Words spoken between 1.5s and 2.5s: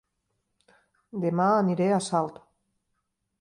aniré a Salt